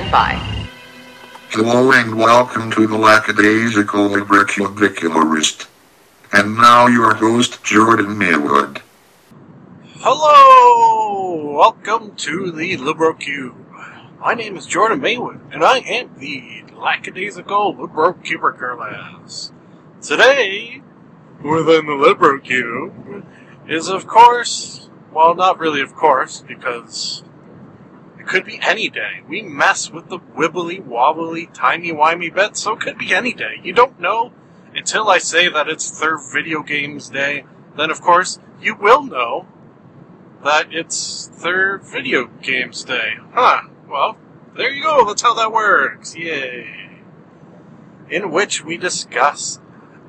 stand 0.00 0.12
by. 0.12 0.34
Hello 1.50 1.92
and 1.92 2.16
welcome 2.16 2.70
to 2.70 2.86
the 2.86 2.96
Lackadaisical 2.96 4.08
Librocubicularist. 4.08 5.66
And 6.32 6.56
now 6.56 6.86
your 6.86 7.14
host, 7.14 7.62
Jordan 7.64 8.16
Maywood. 8.16 8.80
Hello! 9.96 11.54
Welcome 11.54 12.14
to 12.16 12.50
the 12.52 12.76
Libro 12.78 13.12
Cube. 13.14 13.56
My 14.20 14.34
name 14.34 14.56
is 14.56 14.66
Jordan 14.66 15.00
Maywood, 15.00 15.40
and 15.52 15.64
I 15.64 15.78
am 15.78 16.18
the 16.18 16.64
lackadaisical 16.72 17.76
Libro 17.76 18.14
Cubiculus. 18.14 19.52
Today, 20.00 20.82
within 21.42 21.86
the 21.86 21.94
Libro 21.94 22.38
Cube, 22.38 23.26
is 23.68 23.88
of 23.88 24.06
course, 24.06 24.88
well, 25.12 25.34
not 25.34 25.58
really 25.58 25.82
of 25.82 25.94
course, 25.94 26.40
because 26.46 27.22
it 28.20 28.26
could 28.26 28.44
be 28.44 28.60
any 28.62 28.90
day. 28.90 29.22
We 29.26 29.40
mess 29.40 29.90
with 29.90 30.10
the 30.10 30.18
wibbly 30.18 30.84
wobbly, 30.84 31.46
timey 31.46 31.90
wimey 31.90 32.32
bits, 32.32 32.62
so 32.62 32.74
it 32.74 32.80
could 32.80 32.98
be 32.98 33.14
any 33.14 33.32
day. 33.32 33.60
You 33.62 33.72
don't 33.72 33.98
know 33.98 34.32
until 34.74 35.08
I 35.08 35.16
say 35.18 35.48
that 35.48 35.68
it's 35.68 35.90
third 35.90 36.18
video 36.30 36.62
games 36.62 37.08
day. 37.08 37.44
Then, 37.76 37.90
of 37.90 38.02
course, 38.02 38.38
you 38.60 38.74
will 38.74 39.04
know 39.04 39.46
that 40.44 40.66
it's 40.70 41.30
third 41.32 41.82
video 41.82 42.26
games 42.26 42.84
day. 42.84 43.14
Huh. 43.32 43.62
Well, 43.88 44.18
there 44.54 44.70
you 44.70 44.82
go. 44.82 45.06
That's 45.06 45.22
how 45.22 45.32
that 45.34 45.50
works. 45.50 46.14
Yay. 46.14 47.00
In 48.10 48.30
which 48.30 48.62
we 48.62 48.76
discuss 48.76 49.60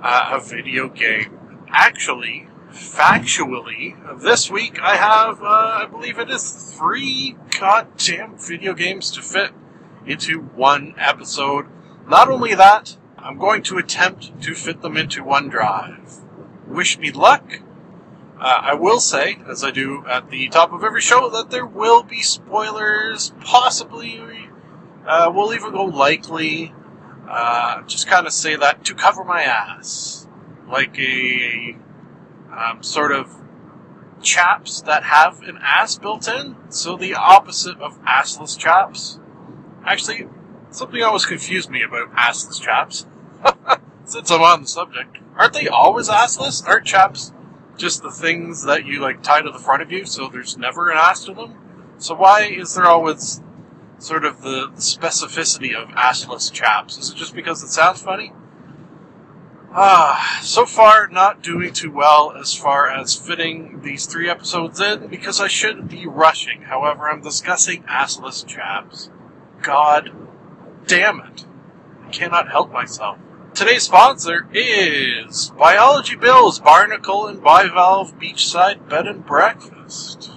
uh, 0.01 0.31
a 0.33 0.39
video 0.41 0.89
game. 0.89 1.37
Actually, 1.69 2.47
factually, 2.71 3.95
this 4.21 4.49
week 4.49 4.79
I 4.81 4.95
have, 4.95 5.41
uh, 5.41 5.45
I 5.45 5.87
believe 5.89 6.19
it 6.19 6.29
is 6.29 6.73
three 6.77 7.35
goddamn 7.59 8.37
video 8.37 8.73
games 8.73 9.11
to 9.11 9.21
fit 9.21 9.51
into 10.05 10.39
one 10.39 10.95
episode. 10.97 11.67
Not 12.07 12.29
only 12.29 12.55
that, 12.55 12.97
I'm 13.17 13.37
going 13.37 13.63
to 13.63 13.77
attempt 13.77 14.41
to 14.41 14.55
fit 14.55 14.81
them 14.81 14.97
into 14.97 15.23
one 15.23 15.49
drive. 15.49 16.17
Wish 16.67 16.97
me 16.97 17.11
luck. 17.11 17.61
Uh, 18.39 18.59
I 18.63 18.73
will 18.73 18.99
say, 18.99 19.37
as 19.47 19.63
I 19.63 19.69
do 19.69 20.03
at 20.07 20.31
the 20.31 20.47
top 20.49 20.73
of 20.73 20.83
every 20.83 21.01
show, 21.01 21.29
that 21.29 21.51
there 21.51 21.65
will 21.65 22.01
be 22.01 22.21
spoilers. 22.21 23.33
Possibly, 23.41 24.19
uh, 25.05 25.31
we'll 25.33 25.53
even 25.53 25.71
go 25.71 25.85
likely. 25.85 26.73
Uh, 27.29 27.83
just 27.83 28.07
kind 28.07 28.25
of 28.25 28.33
say 28.33 28.55
that 28.55 28.83
to 28.85 28.95
cover 28.95 29.23
my 29.23 29.43
ass, 29.43 30.27
like 30.67 30.97
a 30.97 31.77
um, 32.55 32.83
sort 32.83 33.11
of 33.11 33.35
chaps 34.21 34.81
that 34.81 35.03
have 35.03 35.41
an 35.43 35.57
ass 35.61 35.97
built 35.97 36.27
in. 36.27 36.55
So 36.69 36.95
the 36.95 37.15
opposite 37.15 37.79
of 37.79 38.01
assless 38.03 38.57
chaps. 38.57 39.19
Actually, 39.85 40.27
something 40.69 41.01
always 41.01 41.25
confused 41.25 41.69
me 41.69 41.83
about 41.83 42.13
assless 42.13 42.61
chaps. 42.61 43.05
Since 44.05 44.31
I'm 44.31 44.41
on 44.41 44.63
the 44.63 44.67
subject, 44.67 45.17
aren't 45.37 45.53
they 45.53 45.67
always 45.67 46.09
assless? 46.09 46.67
Aren't 46.67 46.85
chaps 46.85 47.33
just 47.77 48.03
the 48.03 48.11
things 48.11 48.63
that 48.65 48.85
you 48.85 48.99
like 48.99 49.23
tie 49.23 49.41
to 49.41 49.51
the 49.51 49.59
front 49.59 49.81
of 49.81 49.91
you, 49.91 50.05
so 50.05 50.27
there's 50.27 50.57
never 50.57 50.89
an 50.89 50.97
ass 50.97 51.25
to 51.25 51.33
them? 51.33 51.55
So 51.97 52.15
why 52.15 52.43
is 52.43 52.75
there 52.75 52.85
always 52.85 53.41
sort 53.99 54.25
of 54.25 54.41
the, 54.41 54.71
the 54.73 54.81
specificity 54.81 55.73
of 55.73 55.89
assless 55.89 56.51
chaps? 56.51 56.97
Is 56.97 57.11
it 57.11 57.15
just 57.15 57.35
because 57.35 57.63
it 57.63 57.69
sounds 57.69 58.01
funny? 58.01 58.33
Ah, 59.73 60.39
so 60.43 60.65
far 60.65 61.07
not 61.07 61.41
doing 61.41 61.71
too 61.71 61.91
well 61.91 62.33
as 62.33 62.53
far 62.53 62.89
as 62.89 63.15
fitting 63.15 63.79
these 63.81 64.05
three 64.05 64.29
episodes 64.29 64.81
in 64.81 65.07
because 65.07 65.39
I 65.39 65.47
shouldn't 65.47 65.89
be 65.89 66.05
rushing. 66.05 66.63
However, 66.63 67.09
I'm 67.09 67.21
discussing 67.21 67.83
assless 67.83 68.45
chaps. 68.45 69.09
God 69.61 70.11
damn 70.87 71.21
it. 71.21 71.45
I 72.05 72.09
cannot 72.09 72.51
help 72.51 72.73
myself. 72.73 73.17
Today's 73.53 73.83
sponsor 73.83 74.45
is 74.53 75.51
Biology 75.57 76.17
Bills 76.17 76.59
Barnacle 76.59 77.27
and 77.27 77.41
Bivalve 77.41 78.19
Beachside 78.19 78.89
Bed 78.89 79.07
and 79.07 79.25
Breakfast. 79.25 80.31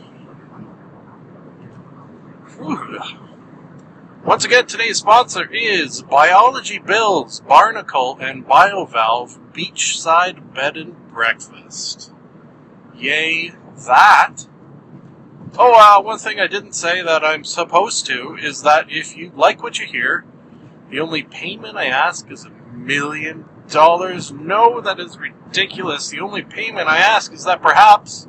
Once 4.25 4.43
again, 4.43 4.67
today's 4.67 4.97
sponsor 4.97 5.53
is 5.53 6.01
Biology 6.01 6.79
Bills 6.79 7.41
Barnacle 7.41 8.17
and 8.19 8.47
Biovalve 8.47 9.39
Beachside 9.53 10.55
Bed 10.55 10.79
and 10.79 10.97
Breakfast. 11.13 12.11
Yay, 12.97 13.53
that. 13.87 14.47
Oh, 15.59 15.75
uh, 15.77 16.03
one 16.03 16.17
thing 16.19 16.41
I 16.41 16.47
didn't 16.47 16.73
say 16.73 17.03
that 17.03 17.23
I'm 17.23 17.45
supposed 17.45 18.07
to 18.07 18.35
is 18.41 18.63
that 18.63 18.91
if 18.91 19.15
you 19.15 19.31
like 19.37 19.63
what 19.63 19.79
you 19.79 19.85
hear, 19.85 20.25
the 20.89 21.01
only 21.01 21.23
payment 21.23 21.77
I 21.77 21.89
ask 21.89 22.31
is 22.31 22.47
a 22.47 22.51
million 22.51 23.45
dollars. 23.69 24.33
No, 24.33 24.81
that 24.81 25.01
is 25.01 25.19
ridiculous. 25.19 26.09
The 26.09 26.21
only 26.21 26.43
payment 26.43 26.89
I 26.89 26.97
ask 26.97 27.31
is 27.31 27.45
that 27.45 27.61
perhaps 27.61 28.27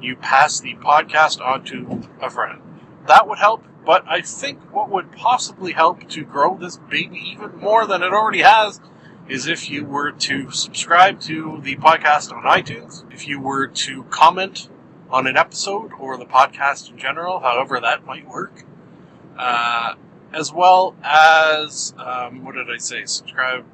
you 0.00 0.16
pass 0.16 0.60
the 0.60 0.76
podcast 0.76 1.42
on 1.42 1.62
to 1.66 2.08
a 2.22 2.30
friend. 2.30 2.62
That 3.06 3.28
would 3.28 3.38
help, 3.38 3.64
but 3.84 4.04
I 4.06 4.20
think 4.20 4.58
what 4.72 4.90
would 4.90 5.12
possibly 5.12 5.72
help 5.72 6.08
to 6.10 6.24
grow 6.24 6.56
this 6.56 6.76
baby 6.76 7.18
even 7.32 7.56
more 7.58 7.86
than 7.86 8.02
it 8.02 8.12
already 8.12 8.42
has 8.42 8.80
is 9.28 9.46
if 9.46 9.70
you 9.70 9.84
were 9.84 10.10
to 10.10 10.50
subscribe 10.50 11.20
to 11.20 11.60
the 11.62 11.76
podcast 11.76 12.32
on 12.32 12.42
iTunes, 12.42 13.10
if 13.12 13.28
you 13.28 13.40
were 13.40 13.66
to 13.68 14.02
comment 14.04 14.68
on 15.08 15.26
an 15.26 15.36
episode 15.36 15.92
or 15.98 16.16
the 16.16 16.24
podcast 16.24 16.90
in 16.90 16.98
general, 16.98 17.40
however 17.40 17.80
that 17.80 18.04
might 18.04 18.28
work. 18.28 18.64
Uh, 19.38 19.94
as 20.32 20.52
well 20.52 20.94
as 21.02 21.94
um, 21.98 22.44
what 22.44 22.54
did 22.54 22.70
I 22.70 22.76
say? 22.76 23.04
Subscribe, 23.04 23.64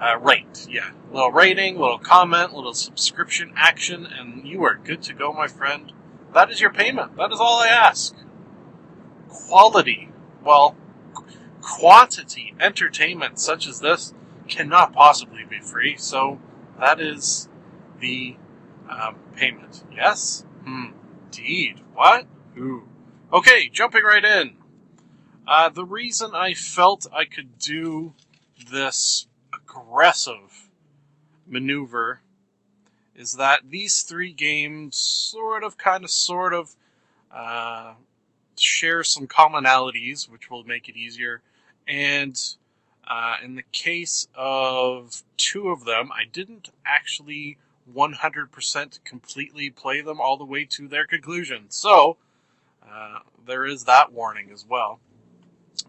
uh, 0.00 0.18
rate. 0.18 0.66
Yeah, 0.68 0.90
little 1.12 1.32
rating, 1.32 1.78
little 1.78 1.98
comment, 1.98 2.54
little 2.54 2.74
subscription 2.74 3.52
action, 3.56 4.06
and 4.06 4.46
you 4.46 4.64
are 4.64 4.74
good 4.74 5.02
to 5.02 5.14
go, 5.14 5.32
my 5.32 5.48
friend. 5.48 5.92
That 6.34 6.50
is 6.50 6.60
your 6.60 6.72
payment. 6.72 7.16
That 7.16 7.32
is 7.32 7.40
all 7.40 7.60
I 7.60 7.68
ask. 7.68 8.14
Quality, 9.28 10.10
well, 10.42 10.76
quantity 11.60 12.54
entertainment 12.60 13.38
such 13.38 13.66
as 13.66 13.80
this 13.80 14.14
cannot 14.48 14.92
possibly 14.92 15.44
be 15.44 15.60
free. 15.60 15.96
So 15.96 16.40
that 16.80 17.00
is 17.00 17.48
the 18.00 18.36
um, 18.88 19.16
payment. 19.36 19.84
Yes, 19.94 20.44
indeed. 20.66 21.80
What? 21.94 22.26
Ooh. 22.56 22.88
Okay, 23.32 23.68
jumping 23.68 24.04
right 24.04 24.24
in. 24.24 24.56
Uh, 25.46 25.68
the 25.68 25.84
reason 25.84 26.32
I 26.34 26.54
felt 26.54 27.06
I 27.12 27.24
could 27.24 27.58
do 27.58 28.14
this 28.70 29.26
aggressive 29.52 30.68
maneuver 31.46 32.20
is 33.14 33.32
that 33.34 33.60
these 33.68 34.02
three 34.02 34.32
games 34.32 34.96
sort 34.96 35.64
of, 35.64 35.76
kind 35.76 36.04
of, 36.04 36.10
sort 36.10 36.54
of 36.54 36.76
uh, 37.34 37.94
share 38.60 39.02
some 39.04 39.26
commonalities, 39.26 40.28
which 40.28 40.50
will 40.50 40.64
make 40.64 40.88
it 40.88 40.96
easier. 40.96 41.42
And 41.86 42.38
uh, 43.06 43.36
in 43.42 43.54
the 43.54 43.64
case 43.72 44.28
of 44.34 45.22
two 45.36 45.68
of 45.68 45.84
them, 45.84 46.10
I 46.12 46.24
didn't 46.30 46.68
actually 46.84 47.58
100% 47.94 49.04
completely 49.04 49.70
play 49.70 50.00
them 50.00 50.20
all 50.20 50.36
the 50.36 50.44
way 50.44 50.64
to 50.66 50.88
their 50.88 51.06
conclusion. 51.06 51.66
So, 51.68 52.18
uh, 52.82 53.20
there 53.46 53.64
is 53.64 53.84
that 53.84 54.12
warning 54.12 54.50
as 54.52 54.66
well. 54.68 55.00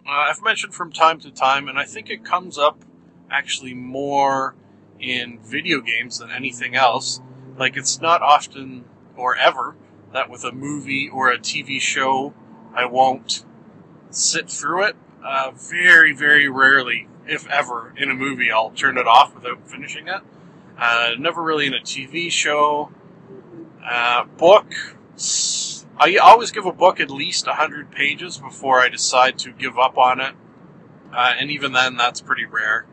Uh, 0.08 0.12
I've 0.12 0.42
mentioned 0.42 0.74
from 0.74 0.92
time 0.92 1.20
to 1.22 1.32
time, 1.32 1.68
and 1.68 1.78
I 1.78 1.84
think 1.84 2.10
it 2.10 2.24
comes 2.24 2.58
up 2.58 2.82
actually 3.30 3.74
more 3.74 4.56
in 5.00 5.40
video 5.40 5.82
games 5.82 6.20
than 6.20 6.32
anything 6.32 6.76
else. 6.76 7.22
Like, 7.58 7.76
it's 7.76 8.00
not 8.00 8.22
often 8.22 8.86
or 9.16 9.36
ever 9.36 9.76
that 10.14 10.30
with 10.30 10.44
a 10.44 10.52
movie 10.52 11.10
or 11.10 11.30
a 11.30 11.38
TV 11.38 11.80
show, 11.80 12.34
I 12.74 12.86
won't 12.86 13.44
sit 14.10 14.50
through 14.50 14.86
it. 14.86 14.96
Uh, 15.24 15.52
very, 15.52 16.14
very 16.14 16.48
rarely, 16.48 17.08
if 17.28 17.48
ever, 17.50 17.94
in 17.98 18.10
a 18.10 18.14
movie, 18.14 18.52
I'll 18.52 18.72
turn 18.72 18.98
it 18.98 19.08
off 19.08 19.36
without 19.36 19.68
finishing 19.68 20.08
it. 20.08 20.22
Uh, 20.78 21.12
never 21.20 21.44
really 21.44 21.68
in 21.68 21.74
a 21.74 21.82
TV 21.82 22.32
show. 22.32 22.92
Uh, 23.84 24.24
book, 24.24 24.74
I 25.98 26.16
always 26.22 26.52
give 26.52 26.66
a 26.66 26.72
book 26.72 27.00
at 27.00 27.12
least 27.12 27.48
100 27.48 27.92
pages 27.92 28.38
before 28.38 28.80
I 28.80 28.88
decide 28.88 29.38
to 29.40 29.52
give 29.52 29.78
up 29.78 29.98
on 29.98 30.22
it. 30.22 30.36
Uh, 31.14 31.34
and 31.38 31.52
even 31.52 31.74
then, 31.74 31.98
that's 31.98 32.22
pretty 32.22 32.46
rare. 32.46 32.86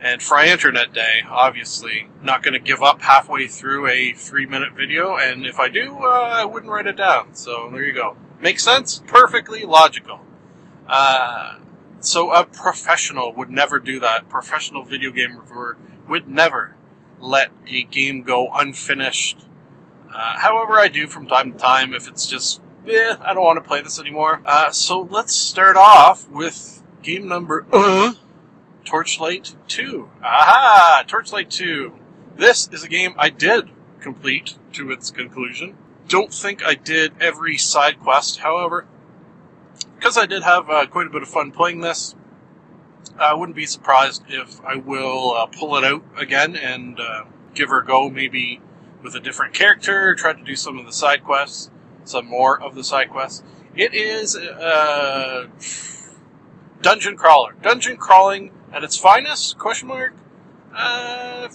And 0.00 0.22
for 0.22 0.38
Internet 0.38 0.92
Day, 0.92 1.22
obviously, 1.28 2.08
not 2.22 2.42
going 2.42 2.54
to 2.54 2.60
give 2.60 2.82
up 2.82 3.00
halfway 3.00 3.48
through 3.48 3.88
a 3.88 4.12
three 4.12 4.46
minute 4.46 4.74
video, 4.74 5.16
and 5.16 5.46
if 5.46 5.58
I 5.58 5.68
do, 5.68 5.96
uh, 6.02 6.30
I 6.34 6.44
wouldn't 6.44 6.70
write 6.70 6.86
it 6.86 6.96
down. 6.96 7.34
So 7.34 7.70
there 7.72 7.82
you 7.82 7.92
go. 7.92 8.16
Makes 8.44 8.62
sense? 8.62 9.02
Perfectly 9.08 9.64
logical. 9.64 10.20
Uh, 10.86 11.58
so 11.98 12.30
a 12.30 12.44
professional 12.44 13.32
would 13.32 13.50
never 13.50 13.80
do 13.80 13.98
that. 13.98 14.28
Professional 14.28 14.84
video 14.84 15.10
game 15.10 15.36
reviewer 15.36 15.76
would 16.08 16.28
never 16.28 16.76
let 17.18 17.50
a 17.66 17.82
game 17.82 18.22
go 18.22 18.52
unfinished 18.54 19.44
uh, 20.14 20.38
however, 20.38 20.74
I 20.74 20.86
do 20.86 21.08
from 21.08 21.26
time 21.26 21.52
to 21.52 21.58
time 21.58 21.92
if 21.92 22.06
it's 22.06 22.26
just, 22.26 22.60
eh, 22.86 23.16
I 23.20 23.34
don't 23.34 23.42
want 23.42 23.56
to 23.56 23.68
play 23.68 23.82
this 23.82 23.98
anymore. 23.98 24.40
Uh, 24.44 24.70
so 24.70 25.00
let's 25.10 25.34
start 25.34 25.76
off 25.76 26.28
with 26.28 26.84
game 27.02 27.26
number 27.26 27.66
uh, 27.72 28.12
Torchlight 28.84 29.56
2. 29.66 30.08
Aha! 30.22 31.02
Torchlight 31.08 31.50
2. 31.50 31.92
This 32.36 32.68
is 32.70 32.84
a 32.84 32.88
game 32.88 33.14
I 33.18 33.28
did 33.28 33.70
complete 34.00 34.54
to 34.74 34.92
its 34.92 35.10
conclusion. 35.10 35.76
Don't 36.08 36.32
think 36.32 36.64
I 36.64 36.74
did 36.74 37.12
every 37.20 37.56
side 37.56 38.00
quest, 38.00 38.40
however, 38.40 38.86
because 39.96 40.18
I 40.18 40.26
did 40.26 40.42
have 40.42 40.68
uh, 40.68 40.86
quite 40.86 41.06
a 41.06 41.10
bit 41.10 41.22
of 41.22 41.28
fun 41.28 41.50
playing 41.50 41.80
this, 41.80 42.14
I 43.18 43.34
wouldn't 43.34 43.56
be 43.56 43.66
surprised 43.66 44.24
if 44.28 44.62
I 44.64 44.76
will 44.76 45.32
uh, 45.32 45.46
pull 45.46 45.76
it 45.76 45.84
out 45.84 46.02
again 46.16 46.56
and 46.56 46.98
uh, 46.98 47.24
give 47.54 47.68
her 47.68 47.80
a 47.80 47.86
go, 47.86 48.10
maybe 48.10 48.60
with 49.02 49.14
a 49.14 49.20
different 49.20 49.54
character, 49.54 50.14
try 50.14 50.32
to 50.32 50.42
do 50.42 50.56
some 50.56 50.78
of 50.78 50.86
the 50.86 50.92
side 50.92 51.22
quests, 51.24 51.70
some 52.04 52.26
more 52.26 52.60
of 52.60 52.74
the 52.74 52.82
side 52.82 53.10
quests. 53.10 53.42
It 53.76 53.94
is 53.94 54.36
uh, 54.36 55.48
dungeon 56.80 57.16
crawler, 57.16 57.54
dungeon 57.62 57.96
crawling 57.96 58.52
at 58.72 58.82
its 58.82 58.96
finest? 58.96 59.58
Question 59.58 59.88
mark. 59.88 60.14
Uh, 60.74 61.48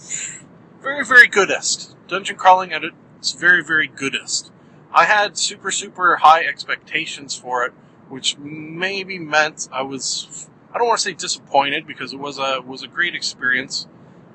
very 0.80 1.04
very 1.04 1.26
goodest 1.26 1.94
dungeon 2.08 2.36
crawling 2.36 2.72
at 2.72 2.82
its 3.20 3.32
very 3.32 3.62
very 3.62 3.86
goodest. 3.86 4.50
I 4.92 5.04
had 5.04 5.36
super 5.36 5.70
super 5.70 6.16
high 6.16 6.42
expectations 6.42 7.36
for 7.36 7.64
it, 7.64 7.72
which 8.08 8.38
maybe 8.38 9.18
meant 9.18 9.68
I 9.70 9.82
was 9.82 10.48
I 10.72 10.78
don't 10.78 10.88
want 10.88 11.00
to 11.00 11.04
say 11.04 11.12
disappointed 11.12 11.86
because 11.86 12.14
it 12.14 12.18
was 12.18 12.38
a 12.38 12.62
was 12.62 12.82
a 12.82 12.88
great 12.88 13.14
experience. 13.14 13.86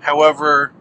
However, 0.01 0.71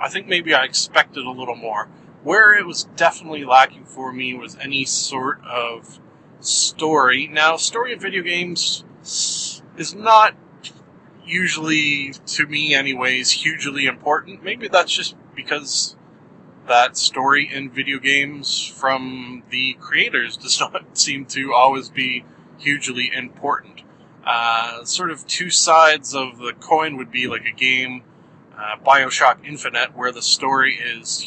I 0.00 0.08
think 0.08 0.28
maybe 0.28 0.54
I 0.54 0.64
expected 0.64 1.26
a 1.26 1.30
little 1.30 1.56
more. 1.56 1.88
Where 2.22 2.54
it 2.54 2.66
was 2.66 2.84
definitely 2.96 3.44
lacking 3.44 3.84
for 3.84 4.10
me 4.10 4.32
was 4.32 4.56
any 4.56 4.86
sort 4.86 5.44
of 5.44 6.00
story. 6.40 7.26
Now, 7.26 7.56
story 7.58 7.92
in 7.92 8.00
video 8.00 8.22
games 8.22 8.82
is 9.02 9.94
not 9.94 10.34
usually, 11.26 12.14
to 12.26 12.46
me 12.46 12.74
anyways, 12.74 13.30
hugely 13.30 13.84
important. 13.86 14.42
Maybe 14.42 14.68
that's 14.68 14.92
just 14.92 15.14
because 15.34 15.96
that 16.68 16.96
story 16.96 17.50
in 17.52 17.70
video 17.70 17.98
games 17.98 18.66
from 18.66 19.42
the 19.50 19.74
creators 19.80 20.36
does 20.42 20.60
not 20.60 20.96
seem 20.96 21.24
to 21.26 21.52
always 21.54 21.90
be 21.90 22.24
hugely 22.58 23.10
important. 23.12 23.82
Uh, 24.24 24.84
sort 24.84 25.10
of 25.10 25.26
two 25.26 25.50
sides 25.50 26.14
of 26.14 26.38
the 26.38 26.52
coin 26.52 26.96
would 26.96 27.10
be 27.10 27.26
like 27.26 27.46
a 27.46 27.52
game, 27.52 28.02
uh, 28.56 28.76
Bioshock 28.84 29.44
Infinite, 29.46 29.96
where 29.96 30.12
the 30.12 30.22
story 30.22 30.74
is 30.74 31.20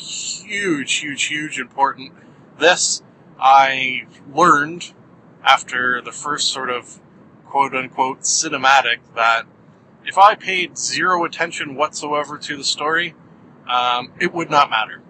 huge, 0.45 0.93
huge, 0.95 1.23
huge 1.23 1.59
important. 1.59 2.13
This, 2.59 3.01
I 3.39 4.05
learned 4.31 4.93
after 5.43 6.01
the 6.01 6.11
first 6.11 6.49
sort 6.49 6.69
of 6.69 6.99
quote 7.47 7.73
unquote 7.73 8.21
cinematic 8.21 8.99
that 9.15 9.45
if 10.05 10.17
I 10.17 10.35
paid 10.35 10.77
zero 10.77 11.25
attention 11.25 11.75
whatsoever 11.75 12.37
to 12.37 12.57
the 12.57 12.63
story, 12.63 13.15
um, 13.67 14.11
it 14.19 14.33
would 14.33 14.49
not 14.49 14.69
matter. 14.69 15.01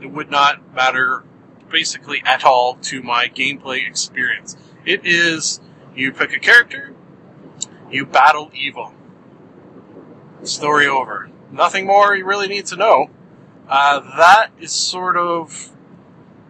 It 0.00 0.10
would 0.10 0.30
not 0.30 0.74
matter 0.74 1.24
basically 1.70 2.22
at 2.24 2.44
all 2.44 2.74
to 2.74 3.02
my 3.02 3.28
gameplay 3.28 3.86
experience. 3.86 4.56
It 4.84 5.04
is 5.04 5.60
you 5.94 6.12
pick 6.12 6.34
a 6.34 6.38
character, 6.38 6.94
you 7.90 8.06
battle 8.06 8.50
evil. 8.54 8.94
Story 10.42 10.86
over. 10.86 11.28
Nothing 11.50 11.86
more 11.86 12.14
you 12.14 12.24
really 12.24 12.48
need 12.48 12.66
to 12.66 12.76
know. 12.76 13.10
Uh, 13.68 14.00
that 14.16 14.50
is 14.58 14.72
sort 14.72 15.16
of 15.16 15.70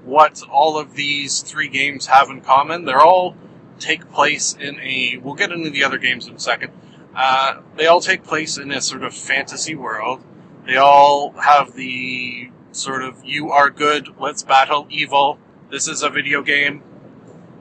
what 0.04 0.42
all 0.50 0.78
of 0.78 0.94
these 0.94 1.42
three 1.42 1.68
games 1.68 2.06
have 2.06 2.30
in 2.30 2.40
common. 2.40 2.84
They're 2.84 3.00
all 3.00 3.36
take 3.78 4.10
place 4.10 4.54
in 4.58 4.78
a. 4.80 5.18
We'll 5.18 5.34
get 5.34 5.50
into 5.50 5.70
the 5.70 5.84
other 5.84 5.98
games 5.98 6.26
in 6.28 6.34
a 6.34 6.40
second. 6.40 6.72
Uh, 7.14 7.60
they 7.76 7.86
all 7.86 8.00
take 8.00 8.22
place 8.22 8.56
in 8.56 8.70
a 8.70 8.80
sort 8.80 9.02
of 9.02 9.14
fantasy 9.14 9.74
world. 9.74 10.22
They 10.66 10.76
all 10.76 11.32
have 11.32 11.74
the 11.74 12.50
sort 12.72 13.02
of 13.02 13.24
"you 13.24 13.50
are 13.50 13.70
good, 13.70 14.08
let's 14.18 14.42
battle 14.42 14.86
evil." 14.90 15.38
This 15.70 15.86
is 15.86 16.02
a 16.02 16.10
video 16.10 16.42
game 16.42 16.82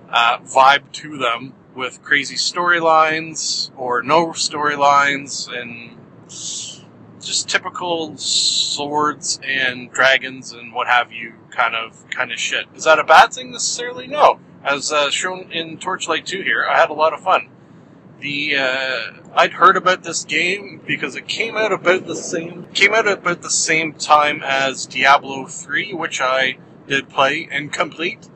uh, 0.09 0.39
vibe 0.39 0.91
to 0.93 1.17
them 1.17 1.53
with 1.75 2.01
crazy 2.03 2.35
storylines 2.35 3.71
or 3.77 4.01
no 4.01 4.27
storylines 4.27 5.47
and 5.51 5.97
just 7.21 7.49
typical 7.49 8.17
swords 8.17 9.39
and 9.43 9.91
dragons 9.91 10.51
and 10.51 10.73
what 10.73 10.87
have 10.87 11.11
you 11.11 11.33
kind 11.51 11.75
of 11.75 12.09
kind 12.09 12.31
of 12.31 12.39
shit. 12.39 12.65
Is 12.75 12.85
that 12.85 12.99
a 12.99 13.03
bad 13.03 13.33
thing 13.33 13.51
necessarily? 13.51 14.07
No. 14.07 14.39
As 14.63 14.91
uh, 14.91 15.09
shown 15.09 15.51
in 15.51 15.77
Torchlight 15.77 16.25
2 16.25 16.41
here, 16.41 16.65
I 16.69 16.77
had 16.77 16.89
a 16.89 16.93
lot 16.93 17.13
of 17.13 17.21
fun. 17.21 17.49
The 18.19 18.55
uh, 18.57 19.01
I'd 19.33 19.53
heard 19.53 19.77
about 19.77 20.03
this 20.03 20.25
game 20.25 20.81
because 20.85 21.15
it 21.15 21.27
came 21.27 21.55
out 21.55 21.71
about 21.71 22.05
the 22.05 22.15
same 22.15 22.65
came 22.73 22.93
out 22.93 23.07
about 23.07 23.41
the 23.41 23.49
same 23.49 23.93
time 23.93 24.41
as 24.43 24.85
Diablo 24.85 25.45
3, 25.45 25.93
which 25.93 26.19
I 26.19 26.57
did 26.87 27.09
play 27.09 27.47
and 27.49 27.71
complete. 27.71 28.27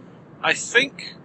I 0.42 0.54
think 0.54 1.16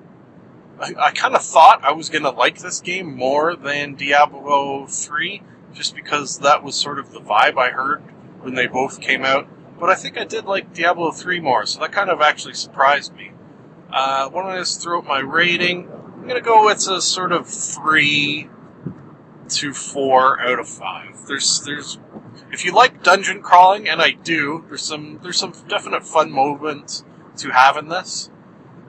I, 0.80 0.94
I 0.98 1.10
kind 1.12 1.34
of 1.34 1.44
thought 1.44 1.84
I 1.84 1.92
was 1.92 2.08
going 2.08 2.24
to 2.24 2.30
like 2.30 2.58
this 2.58 2.80
game 2.80 3.14
more 3.14 3.54
than 3.54 3.94
Diablo 3.94 4.86
3, 4.86 5.42
just 5.72 5.94
because 5.94 6.38
that 6.38 6.62
was 6.64 6.74
sort 6.74 6.98
of 6.98 7.12
the 7.12 7.20
vibe 7.20 7.58
I 7.58 7.70
heard 7.70 8.00
when 8.40 8.54
they 8.54 8.66
both 8.66 9.00
came 9.00 9.24
out. 9.24 9.46
But 9.78 9.90
I 9.90 9.94
think 9.94 10.18
I 10.18 10.24
did 10.24 10.44
like 10.44 10.74
Diablo 10.74 11.12
3 11.12 11.40
more, 11.40 11.66
so 11.66 11.80
that 11.80 11.92
kind 11.92 12.10
of 12.10 12.20
actually 12.20 12.54
surprised 12.54 13.14
me. 13.14 13.30
Uh, 13.92 14.28
when 14.30 14.46
I 14.46 14.58
just 14.58 14.82
throw 14.82 14.98
up 14.98 15.06
my 15.06 15.20
rating, 15.20 15.88
I'm 16.18 16.28
going 16.28 16.34
to 16.34 16.40
go 16.40 16.68
it's 16.68 16.86
a 16.86 17.00
sort 17.00 17.32
of 17.32 17.48
3 17.48 18.50
to 19.48 19.72
4 19.72 20.40
out 20.40 20.58
of 20.58 20.68
5. 20.68 21.26
There's, 21.26 21.60
there's, 21.60 21.98
if 22.52 22.64
you 22.64 22.72
like 22.72 23.02
dungeon 23.02 23.42
crawling, 23.42 23.88
and 23.88 24.02
I 24.02 24.10
do, 24.10 24.64
there's 24.68 24.82
some, 24.82 25.20
there's 25.22 25.38
some 25.38 25.54
definite 25.68 26.04
fun 26.04 26.30
moments 26.30 27.04
to 27.38 27.50
have 27.50 27.76
in 27.76 27.88
this 27.88 28.30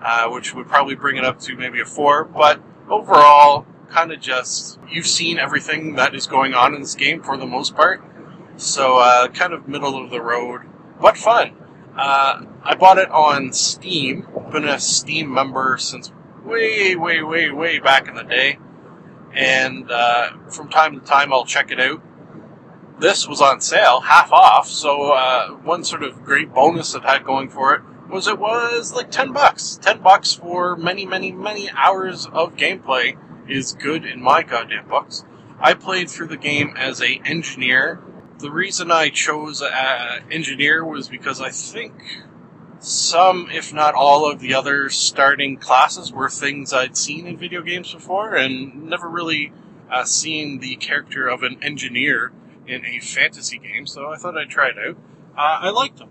uh, 0.02 0.30
which 0.30 0.54
would 0.54 0.68
probably 0.68 0.96
bring 0.96 1.18
it 1.18 1.26
up 1.26 1.40
to 1.40 1.56
maybe 1.56 1.80
a 1.80 1.86
four. 1.86 2.26
But 2.26 2.62
overall, 2.90 3.66
kind 3.90 4.12
of 4.12 4.20
just 4.20 4.80
you've 4.90 5.08
seen 5.08 5.40
everything 5.40 5.96
that 5.96 6.16
is 6.16 6.28
going 6.28 6.54
on 6.54 6.74
in 6.76 6.82
this 6.82 6.96
game 6.96 7.22
for 7.22 7.38
the 7.38 7.46
most 7.46 7.76
part. 7.76 8.04
So 8.58 9.00
uh, 9.00 9.28
kind 9.30 9.54
of 9.54 9.68
middle 9.68 10.02
of 10.04 10.10
the 10.10 10.22
road, 10.22 10.62
but 11.02 11.18
fun. 11.18 11.56
Uh, 11.96 12.46
I 12.64 12.76
bought 12.76 12.98
it 12.98 13.10
on 13.10 13.52
Steam. 13.52 14.28
Been 14.52 14.66
a 14.66 14.80
Steam 14.80 15.34
member 15.34 15.78
since 15.78 16.12
way, 16.50 16.96
way, 16.96 17.22
way, 17.22 17.52
way 17.52 17.80
back 17.80 18.08
in 18.08 18.16
the 18.16 18.24
day, 18.24 18.60
and 19.34 19.90
uh, 19.92 20.32
from 20.50 20.70
time 20.70 21.00
to 21.00 21.06
time 21.06 21.32
I'll 21.32 21.46
check 21.46 21.72
it 21.72 21.80
out. 21.80 22.02
This 23.00 23.28
was 23.28 23.42
on 23.42 23.62
sale, 23.62 24.02
half 24.02 24.32
off. 24.34 24.68
So 24.68 25.12
uh, 25.14 25.50
one 25.52 25.84
sort 25.86 26.04
of 26.04 26.24
great 26.24 26.54
bonus 26.54 26.96
it 26.96 27.04
had 27.04 27.24
going 27.24 27.50
for 27.50 27.76
it 27.76 27.82
was 28.10 28.28
it 28.28 28.40
was 28.40 28.94
like 28.94 29.12
10 29.12 29.32
bucks. 29.32 29.80
10 29.82 30.02
bucks 30.02 30.34
for 30.34 30.76
many, 30.76 31.06
many, 31.06 31.32
many 31.32 31.70
hours 31.70 32.26
of 32.26 32.56
gameplay 32.56 33.18
is 33.48 33.74
good 33.74 34.06
in 34.06 34.22
my 34.22 34.44
goddamn 34.44 34.88
books. 34.88 35.24
I 35.60 35.74
played 35.74 36.10
through 36.10 36.28
the 36.28 36.38
game 36.38 36.74
as 36.76 37.02
a 37.02 37.22
engineer. 37.26 38.02
The 38.40 38.52
reason 38.52 38.92
I 38.92 39.10
chose 39.10 39.62
uh, 39.62 40.20
engineer 40.32 40.84
was 40.84 41.10
because 41.10 41.42
I 41.42 41.50
think 41.50 41.94
some, 42.80 43.50
if 43.52 43.74
not 43.74 43.94
all, 43.94 44.30
of 44.30 44.40
the 44.40 44.54
other 44.54 44.90
starting 44.90 45.58
classes 45.58 46.12
were 46.12 46.30
things 46.30 46.74
I'd 46.74 46.96
seen 46.96 47.28
in 47.28 47.38
video 47.38 47.62
games 47.62 47.94
before, 47.94 48.36
and 48.36 48.90
never 48.90 49.10
really 49.10 49.52
uh, 49.92 50.06
seen 50.06 50.60
the 50.60 50.76
character 50.76 51.28
of 51.28 51.44
an 51.44 51.62
engineer 51.62 52.32
in 52.68 52.86
a 52.86 53.00
fantasy 53.00 53.58
game. 53.58 53.86
So 53.86 54.12
I 54.12 54.18
thought 54.18 54.38
I'd 54.38 54.50
try 54.50 54.70
it 54.70 54.78
out. 54.78 54.98
Uh, 55.38 55.60
I 55.66 55.70
liked 55.70 56.00
him. 56.00 56.10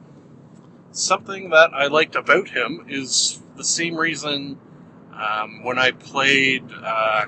something 0.90 1.50
that 1.50 1.70
I 1.72 1.87
liked 1.87 2.16
about 2.16 2.50
him 2.50 2.87
is 2.88 3.40
the 3.56 3.64
same 3.64 3.96
reason 3.96 4.58
um, 5.14 5.64
when 5.64 5.78
I 5.78 5.90
played 5.92 6.64
uh, 6.72 7.26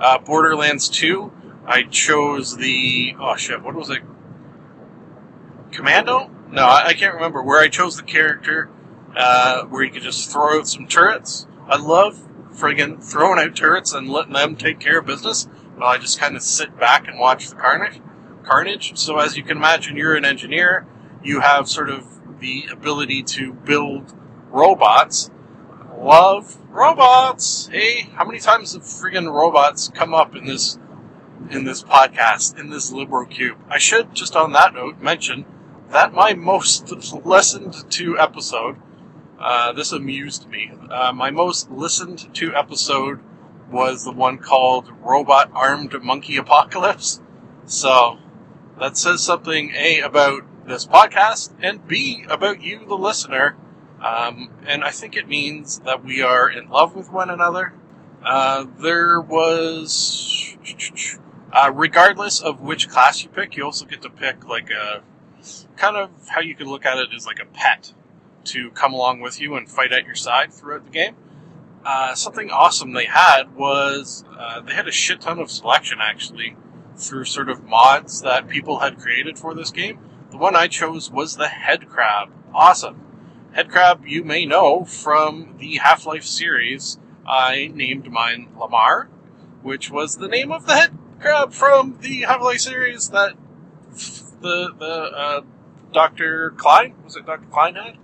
uh, 0.00 0.18
Borderlands 0.18 0.88
2, 0.88 1.32
I 1.66 1.84
chose 1.84 2.56
the 2.56 3.14
oh 3.20 3.36
shit, 3.36 3.62
what 3.62 3.74
was 3.74 3.90
it? 3.90 4.02
Commando? 5.70 6.30
No, 6.52 6.66
I, 6.66 6.88
I 6.88 6.92
can't 6.92 7.14
remember 7.14 7.42
where 7.42 7.60
I 7.60 7.68
chose 7.68 7.96
the 7.96 8.02
character 8.02 8.70
uh, 9.16 9.64
where 9.64 9.82
you 9.82 9.90
could 9.90 10.02
just 10.02 10.30
throw 10.30 10.58
out 10.58 10.68
some 10.68 10.86
turrets. 10.86 11.46
I 11.66 11.76
love 11.76 12.20
friggin' 12.52 13.02
throwing 13.02 13.38
out 13.38 13.56
turrets 13.56 13.94
and 13.94 14.10
letting 14.10 14.34
them 14.34 14.56
take 14.56 14.78
care 14.78 14.98
of 14.98 15.06
business 15.06 15.48
while 15.76 15.88
I 15.88 15.96
just 15.96 16.20
kind 16.20 16.36
of 16.36 16.42
sit 16.42 16.78
back 16.78 17.08
and 17.08 17.18
watch 17.18 17.48
the 17.48 17.56
carnage. 17.56 18.00
Carnage. 18.44 18.98
So 18.98 19.18
as 19.18 19.36
you 19.36 19.42
can 19.42 19.56
imagine, 19.56 19.96
you're 19.96 20.14
an 20.14 20.26
engineer. 20.26 20.86
You 21.24 21.40
have 21.40 21.68
sort 21.68 21.88
of 21.88 22.06
the 22.40 22.66
ability 22.70 23.22
to 23.22 23.54
build 23.54 24.12
robots. 24.50 25.30
Love 25.96 26.58
robots. 26.68 27.68
Hey, 27.68 28.10
how 28.14 28.26
many 28.26 28.40
times 28.40 28.74
have 28.74 28.82
friggin' 28.82 29.32
robots 29.32 29.90
come 29.94 30.12
up 30.12 30.36
in 30.36 30.44
this 30.44 30.78
in 31.50 31.64
this 31.64 31.82
podcast, 31.82 32.58
in 32.58 32.68
this 32.68 32.92
Libro 32.92 33.24
Cube? 33.24 33.56
I 33.70 33.78
should 33.78 34.12
just 34.12 34.36
on 34.36 34.52
that 34.52 34.74
note 34.74 35.00
mention 35.00 35.46
that 35.92 36.14
my 36.14 36.32
most 36.32 36.90
listened 37.24 37.74
to 37.90 38.18
episode, 38.18 38.76
uh, 39.38 39.72
this 39.72 39.92
amused 39.92 40.48
me. 40.48 40.72
Uh, 40.90 41.12
my 41.12 41.30
most 41.30 41.70
listened 41.70 42.34
to 42.34 42.54
episode 42.54 43.20
was 43.70 44.04
the 44.04 44.12
one 44.12 44.38
called 44.38 44.90
Robot 45.02 45.50
Armed 45.54 46.02
Monkey 46.02 46.38
Apocalypse. 46.38 47.20
So 47.66 48.18
that 48.78 48.96
says 48.96 49.22
something 49.22 49.72
A 49.76 50.00
about 50.00 50.44
this 50.66 50.86
podcast 50.86 51.52
and 51.60 51.86
B 51.86 52.24
about 52.28 52.62
you, 52.62 52.86
the 52.86 52.96
listener. 52.96 53.56
Um, 54.02 54.50
and 54.66 54.82
I 54.82 54.90
think 54.90 55.14
it 55.14 55.28
means 55.28 55.80
that 55.80 56.02
we 56.02 56.22
are 56.22 56.48
in 56.48 56.70
love 56.70 56.96
with 56.96 57.12
one 57.12 57.28
another. 57.28 57.74
Uh, 58.24 58.64
there 58.80 59.20
was, 59.20 60.56
uh, 61.52 61.70
regardless 61.74 62.40
of 62.40 62.62
which 62.62 62.88
class 62.88 63.22
you 63.22 63.28
pick, 63.28 63.56
you 63.56 63.64
also 63.64 63.84
get 63.84 64.00
to 64.02 64.10
pick 64.10 64.48
like 64.48 64.70
a 64.70 65.02
kind 65.76 65.96
of 65.96 66.10
how 66.28 66.40
you 66.40 66.54
could 66.54 66.66
look 66.66 66.86
at 66.86 66.98
it 66.98 67.08
as 67.14 67.26
like 67.26 67.40
a 67.40 67.46
pet 67.46 67.92
to 68.44 68.70
come 68.70 68.92
along 68.92 69.20
with 69.20 69.40
you 69.40 69.54
and 69.54 69.68
fight 69.68 69.92
at 69.92 70.04
your 70.04 70.14
side 70.14 70.52
throughout 70.52 70.84
the 70.84 70.90
game. 70.90 71.14
Uh, 71.84 72.14
something 72.14 72.50
awesome 72.50 72.92
they 72.92 73.06
had 73.06 73.54
was 73.54 74.24
uh, 74.38 74.60
they 74.60 74.72
had 74.72 74.86
a 74.86 74.92
shit 74.92 75.20
ton 75.20 75.38
of 75.38 75.50
selection 75.50 75.98
actually 76.00 76.56
through 76.96 77.24
sort 77.24 77.48
of 77.48 77.64
mods 77.64 78.22
that 78.22 78.48
people 78.48 78.78
had 78.80 78.98
created 78.98 79.38
for 79.38 79.54
this 79.54 79.70
game. 79.70 79.98
The 80.30 80.36
one 80.36 80.54
I 80.54 80.68
chose 80.68 81.10
was 81.10 81.36
the 81.36 81.48
head 81.48 81.88
crab. 81.88 82.30
Awesome. 82.54 83.00
Head 83.52 83.68
crab 83.68 84.06
you 84.06 84.22
may 84.22 84.46
know 84.46 84.84
from 84.84 85.56
the 85.58 85.76
Half 85.76 86.06
Life 86.06 86.24
series. 86.24 86.98
I 87.26 87.70
named 87.74 88.10
mine 88.10 88.48
Lamar, 88.56 89.08
which 89.62 89.90
was 89.90 90.16
the 90.16 90.28
name 90.28 90.52
of 90.52 90.66
the 90.66 90.76
head 90.76 90.98
crab 91.20 91.52
from 91.52 91.98
the 92.00 92.22
Half 92.22 92.42
Life 92.42 92.60
series 92.60 93.10
that 93.10 93.34
the 94.42 94.72
the 94.78 94.86
uh, 94.86 95.40
Dr. 95.92 96.50
Klein 96.56 96.94
was 97.04 97.16
it 97.16 97.26
Dr. 97.26 97.46
Klein 97.50 97.74
had? 97.74 97.98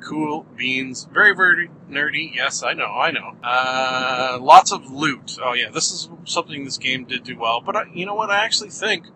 Cool 0.00 0.46
beans, 0.56 1.08
very 1.12 1.34
very 1.34 1.70
nerdy. 1.88 2.34
Yes, 2.34 2.62
I 2.62 2.72
know, 2.72 2.86
I 2.86 3.10
know. 3.10 3.36
Uh, 3.42 4.38
lots 4.40 4.72
of 4.72 4.90
loot. 4.90 5.38
Oh 5.42 5.52
yeah, 5.52 5.70
this 5.70 5.92
is 5.92 6.08
something 6.24 6.64
this 6.64 6.78
game 6.78 7.04
did 7.04 7.24
do 7.24 7.38
well. 7.38 7.60
But 7.60 7.76
I, 7.76 7.84
you 7.92 8.06
know 8.06 8.14
what? 8.14 8.30
I 8.30 8.44
actually 8.44 8.70
think 8.70 9.06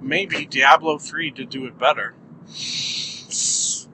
maybe 0.00 0.46
Diablo 0.46 0.98
three 0.98 1.30
did 1.30 1.50
do 1.50 1.66
it 1.66 1.78
better. 1.78 2.14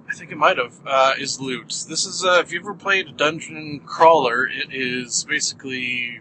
I 0.09 0.13
think 0.15 0.31
it 0.31 0.37
might 0.39 0.59
have. 0.59 0.75
Uh, 0.87 1.15
is 1.19 1.41
loot. 1.41 1.69
This 1.89 2.05
is 2.05 2.25
uh, 2.25 2.41
if 2.45 2.53
you 2.53 2.61
ever 2.61 2.75
played 2.75 3.09
a 3.09 3.13
dungeon 3.13 3.81
crawler, 3.85 4.47
it 4.47 4.73
is 4.73 5.25
basically 5.25 6.21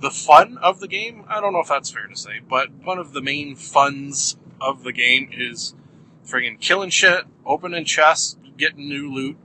the 0.00 0.10
fun 0.10 0.58
of 0.58 0.80
the 0.80 0.88
game. 0.88 1.24
I 1.28 1.40
don't 1.40 1.52
know 1.52 1.60
if 1.60 1.68
that's 1.68 1.90
fair 1.90 2.06
to 2.06 2.16
say, 2.16 2.40
but 2.48 2.70
one 2.72 2.98
of 2.98 3.12
the 3.12 3.20
main 3.20 3.56
funs 3.56 4.36
of 4.60 4.82
the 4.82 4.92
game 4.92 5.30
is 5.32 5.74
friggin' 6.26 6.60
killing 6.60 6.90
shit, 6.90 7.24
opening 7.44 7.84
chests, 7.84 8.36
getting 8.56 8.88
new 8.88 9.12
loot, 9.12 9.36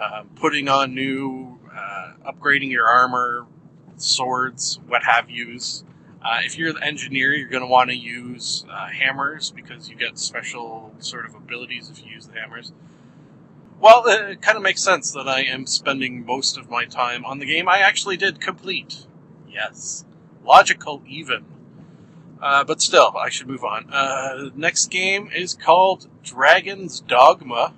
uh, 0.00 0.24
putting 0.34 0.68
on 0.68 0.94
new, 0.94 1.58
uh, 1.74 2.12
upgrading 2.26 2.70
your 2.70 2.86
armor, 2.86 3.46
swords, 3.96 4.78
what 4.86 5.04
have 5.04 5.30
yous. 5.30 5.84
Uh, 6.22 6.40
if 6.42 6.58
you're 6.58 6.72
the 6.72 6.84
engineer, 6.84 7.32
you're 7.32 7.48
going 7.48 7.62
to 7.62 7.68
want 7.68 7.90
to 7.90 7.96
use 7.96 8.64
uh, 8.70 8.88
hammers 8.88 9.50
because 9.50 9.88
you 9.88 9.96
get 9.96 10.18
special 10.18 10.92
sort 10.98 11.24
of 11.26 11.34
abilities 11.34 11.90
if 11.90 12.04
you 12.04 12.12
use 12.12 12.26
the 12.26 12.38
hammers. 12.38 12.72
Well, 13.80 14.02
it 14.06 14.42
kind 14.42 14.56
of 14.56 14.62
makes 14.62 14.82
sense 14.82 15.12
that 15.12 15.28
I 15.28 15.42
am 15.42 15.64
spending 15.66 16.26
most 16.26 16.58
of 16.58 16.68
my 16.68 16.84
time 16.84 17.24
on 17.24 17.38
the 17.38 17.46
game 17.46 17.68
I 17.68 17.78
actually 17.78 18.16
did 18.16 18.40
complete. 18.40 19.06
Yes. 19.48 20.04
Logical, 20.44 21.02
even. 21.06 21.44
Uh, 22.40 22.64
but 22.64 22.80
still, 22.80 23.16
I 23.16 23.30
should 23.30 23.48
move 23.48 23.64
on. 23.64 23.90
Uh, 23.92 24.50
next 24.54 24.90
game 24.90 25.30
is 25.34 25.54
called 25.54 26.08
Dragon's 26.22 27.00
Dogma. 27.00 27.74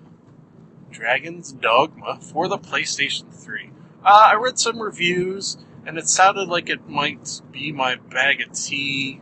Dragon's 0.90 1.52
Dogma 1.52 2.18
for 2.20 2.48
the 2.48 2.58
PlayStation 2.58 3.32
3. 3.32 3.70
Uh, 4.04 4.28
I 4.32 4.34
read 4.34 4.58
some 4.58 4.80
reviews, 4.80 5.56
and 5.86 5.96
it 5.98 6.08
sounded 6.08 6.48
like 6.48 6.68
it 6.68 6.88
might 6.88 7.40
be 7.50 7.72
my 7.72 7.96
bag 7.96 8.42
of 8.42 8.52
tea. 8.52 9.20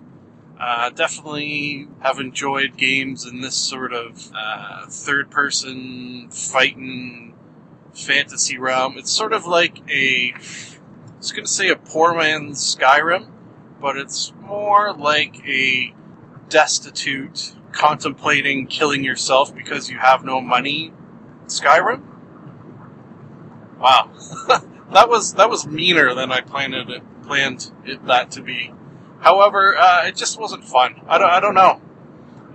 Uh, 0.58 0.90
definitely 0.90 1.86
have 2.00 2.18
enjoyed 2.18 2.76
games 2.76 3.24
in 3.24 3.40
this 3.40 3.56
sort 3.56 3.92
of 3.92 4.32
uh, 4.34 4.86
third 4.86 5.30
person 5.30 6.28
fighting 6.30 7.34
fantasy 7.94 8.58
realm. 8.58 8.98
It's 8.98 9.12
sort 9.12 9.32
of 9.32 9.46
like 9.46 9.78
a, 9.88 10.32
I 10.34 11.16
was 11.18 11.30
going 11.30 11.44
to 11.44 11.50
say 11.50 11.68
a 11.68 11.76
poor 11.76 12.14
man's 12.14 12.76
Skyrim, 12.76 13.28
but 13.80 13.96
it's 13.96 14.32
more 14.40 14.92
like 14.92 15.46
a 15.46 15.94
destitute, 16.48 17.54
contemplating 17.72 18.66
killing 18.66 19.04
yourself 19.04 19.54
because 19.54 19.90
you 19.90 19.98
have 19.98 20.24
no 20.24 20.40
money 20.40 20.92
Skyrim. 21.46 22.02
Wow, 23.78 24.10
that 24.92 25.08
was 25.08 25.34
that 25.34 25.48
was 25.48 25.66
meaner 25.66 26.14
than 26.14 26.32
I 26.32 26.40
planned 26.40 26.74
it 26.74 27.02
planned 27.22 27.70
it, 27.84 28.04
that 28.06 28.32
to 28.32 28.42
be. 28.42 28.72
However, 29.20 29.76
uh, 29.76 30.06
it 30.06 30.16
just 30.16 30.38
wasn't 30.38 30.64
fun. 30.64 31.00
I 31.06 31.18
don't, 31.18 31.30
I 31.30 31.40
don't 31.40 31.54
know. 31.54 31.80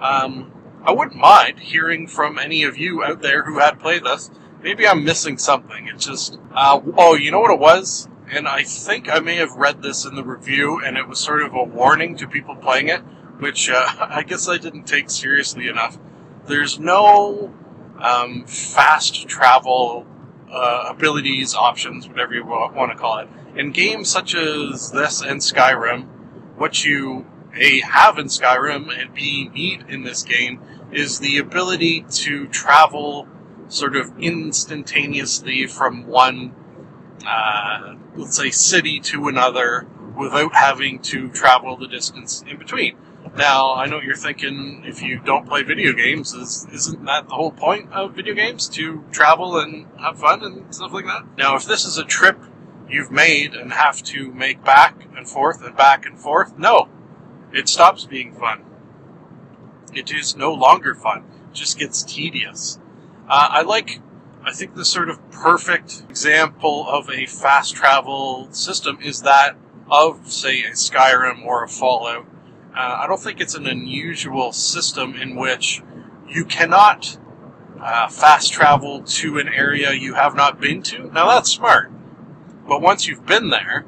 Um, 0.01 0.51
I 0.84 0.92
wouldn't 0.92 1.15
mind 1.15 1.60
hearing 1.60 2.08
from 2.08 2.38
any 2.39 2.63
of 2.63 2.77
you 2.77 3.03
out 3.03 3.22
there 3.22 3.44
who 3.44 3.60
had 3.60 3.80
played 3.80 4.03
this. 4.03 4.32
Maybe 4.62 4.88
I'm 4.88 5.03
missing 5.03 5.38
something. 5.38 5.88
It's 5.88 6.06
just, 6.06 6.39
uh, 6.53 6.80
oh, 6.98 7.15
you 7.15 7.32
know 7.32 7.39
what 7.39 7.51
it 7.51 7.60
was? 7.60 8.08
And 8.32 8.48
I 8.48 8.63
think 8.63 9.10
I 9.10 9.20
may 9.20 9.36
have 9.36 9.53
read 9.53 9.82
this 9.82 10.06
in 10.06 10.15
the 10.15 10.24
review, 10.24 10.82
and 10.84 10.98
it 10.98 11.08
was 11.08 11.20
sort 11.20 11.44
of 11.44 11.53
a 11.53 11.63
warning 11.63 12.15
to 12.18 12.27
people 12.27 12.56
playing 12.56 12.89
it, 12.89 13.01
which 13.39 13.70
uh, 13.70 13.88
I 14.00 14.24
guess 14.24 14.48
I 14.48 14.58
didn't 14.58 14.84
take 14.84 15.10
seriously 15.10 15.68
enough. 15.68 15.98
There's 16.46 16.80
no 16.80 17.53
um, 18.00 18.46
fast 18.46 19.27
travel 19.27 20.06
uh, 20.51 20.88
abilities, 20.89 21.56
options, 21.56 22.08
whatever 22.08 22.34
you 22.34 22.46
want 22.46 22.92
to 22.92 22.98
call 22.98 23.20
it. 23.20 23.30
In 23.56 23.72
games 23.72 24.10
such 24.10 24.36
as 24.36 24.92
this 24.92 25.22
and 25.22 25.39
Skyrim, 25.39 26.08
what 26.56 26.84
you 26.86 27.25
A 27.56 27.82
have 27.82 28.18
in 28.18 28.27
Skyrim 28.27 28.89
and 28.96 29.13
B 29.13 29.50
need 29.53 29.86
in 29.89 30.03
this 30.03 30.24
game 30.24 30.62
is 30.92 31.20
the 31.20 31.38
ability 31.38 32.06
to 32.10 32.48
travel 32.48 33.27
sort 33.68 33.96
of 33.96 34.18
instantaneously 34.20 35.65
from 35.68 36.06
one, 36.06 36.53
uh, 37.25 37.96
let's 38.15 38.38
say, 38.38 38.50
city 38.50 39.00
to 39.00 39.27
another 39.27 39.88
without 40.18 40.53
having 40.53 41.00
to 41.00 41.30
travel 41.30 41.75
the 41.77 41.88
distance 41.88 42.44
in 42.48 42.58
between. 42.58 42.96
Now, 43.36 43.74
I 43.74 43.88
know 43.88 44.00
you're 44.00 44.15
thinking 44.15 44.84
if 44.86 45.01
you 45.01 45.20
don't 45.20 45.48
play 45.48 45.63
video 45.63 45.94
games, 45.94 46.34
is, 46.34 46.68
isn't 46.72 47.06
that 47.06 47.27
the 47.30 47.34
whole 47.34 47.51
point 47.51 47.92
of 47.92 48.13
video 48.13 48.36
games? 48.36 48.70
To 48.70 49.03
travel 49.12 49.58
and 49.58 49.88
have 50.00 50.20
fun 50.20 50.44
and 50.44 50.74
stuff 50.74 50.94
like 50.94 51.06
that? 51.06 51.24
Now, 51.38 51.56
if 51.56 51.65
this 51.65 51.86
is 51.86 51.98
a 51.98 52.03
trip 52.03 52.38
you've 52.88 53.12
made 53.12 53.56
and 53.56 53.74
have 53.74 54.03
to 54.03 54.32
make 54.32 54.63
back 54.63 55.08
and 55.15 55.27
forth 55.27 55.63
and 55.63 55.75
back 55.75 56.06
and 56.06 56.20
forth, 56.20 56.58
no. 56.60 56.89
It 57.51 57.68
stops 57.68 58.06
being 58.06 58.34
fun. 58.34 58.63
It 59.94 60.12
is 60.12 60.36
no 60.36 60.53
longer 60.53 60.94
fun. 60.94 61.24
It 61.50 61.56
just 61.56 61.80
gets 61.80 62.03
tedious. 62.03 62.77
Uh, 63.27 63.48
I 63.51 63.62
like, 63.63 64.00
I 64.45 64.51
think 64.51 64.75
the 64.75 64.85
sort 64.85 65.09
of 65.09 65.31
perfect 65.31 66.03
example 66.09 66.85
of 66.88 67.09
a 67.09 67.25
fast 67.25 67.75
travel 67.75 68.50
system 68.51 69.00
is 69.01 69.21
that 69.21 69.55
of, 69.89 70.31
say, 70.31 70.63
a 70.63 70.71
Skyrim 70.71 71.45
or 71.45 71.63
a 71.63 71.67
Fallout 71.67 72.25
uh, 72.75 73.01
I 73.01 73.07
don't 73.07 73.21
think 73.21 73.39
it's 73.39 73.53
an 73.53 73.67
unusual 73.67 74.51
system 74.51 75.15
in 75.15 75.35
which 75.35 75.83
you 76.27 76.43
cannot 76.43 77.17
uh, 77.79 78.07
fast 78.07 78.51
travel 78.51 79.03
to 79.03 79.38
an 79.38 79.47
area 79.47 79.93
you 79.93 80.15
have 80.15 80.35
not 80.35 80.59
been 80.59 80.81
to. 80.83 81.12
Now 81.12 81.27
that's 81.27 81.51
smart, 81.51 81.91
but 82.67 82.81
once 82.81 83.05
you've 83.07 83.27
been 83.27 83.50
there, 83.50 83.85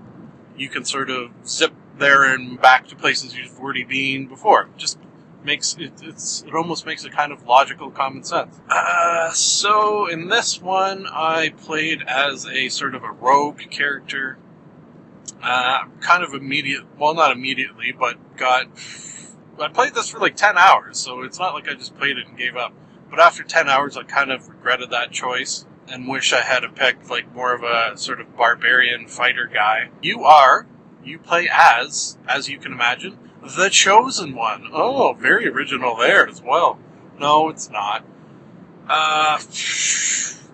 you 0.55 0.69
can 0.69 0.85
sort 0.85 1.09
of 1.09 1.31
zip 1.47 1.73
there 1.97 2.23
and 2.23 2.61
back 2.61 2.87
to 2.89 2.95
places 2.95 3.35
you've 3.35 3.59
already 3.59 3.83
been 3.83 4.27
before. 4.27 4.69
Just 4.77 4.99
makes 5.45 5.77
it, 5.79 5.93
it's 6.01 6.43
it 6.43 6.53
almost 6.53 6.85
makes 6.85 7.05
a 7.05 7.09
kind 7.09 7.31
of 7.31 7.45
logical 7.45 7.91
common 7.91 8.23
sense. 8.23 8.59
Uh, 8.69 9.31
so 9.31 10.07
in 10.07 10.27
this 10.27 10.61
one, 10.61 11.05
I 11.07 11.53
played 11.57 12.03
as 12.07 12.45
a 12.47 12.69
sort 12.69 12.95
of 12.95 13.03
a 13.03 13.11
rogue 13.11 13.61
character 13.69 14.37
uh, 15.45 15.85
kind 16.01 16.23
of 16.23 16.33
immediate, 16.33 16.83
well, 16.97 17.13
not 17.13 17.31
immediately, 17.31 17.91
but 17.91 18.17
got. 18.35 18.67
I 19.59 19.69
played 19.69 19.93
this 19.93 20.09
for 20.09 20.19
like 20.19 20.35
10 20.35 20.57
hours, 20.57 20.97
so 20.97 21.21
it's 21.21 21.39
not 21.39 21.53
like 21.53 21.69
I 21.69 21.75
just 21.75 21.95
played 21.97 22.17
it 22.17 22.27
and 22.27 22.37
gave 22.37 22.55
up. 22.57 22.73
But 23.09 23.19
after 23.19 23.43
10 23.43 23.69
hours, 23.69 23.95
I 23.95 24.03
kind 24.03 24.31
of 24.31 24.49
regretted 24.49 24.89
that 24.89 25.11
choice 25.11 25.65
and 25.87 26.07
wish 26.07 26.33
I 26.33 26.41
had 26.41 26.63
picked 26.75 27.09
like 27.09 27.33
more 27.33 27.53
of 27.53 27.63
a 27.63 27.97
sort 27.97 28.19
of 28.19 28.35
barbarian 28.35 29.07
fighter 29.07 29.45
guy. 29.45 29.89
You 30.01 30.23
are, 30.23 30.65
you 31.03 31.19
play 31.19 31.47
as, 31.51 32.17
as 32.27 32.49
you 32.49 32.57
can 32.57 32.73
imagine, 32.73 33.17
the 33.45 33.69
chosen 33.69 34.35
one. 34.35 34.69
Oh, 34.71 35.13
very 35.13 35.47
original 35.47 35.95
there 35.95 36.27
as 36.27 36.41
well. 36.41 36.79
No, 37.19 37.49
it's 37.49 37.69
not. 37.69 38.03
Uh, 38.87 39.39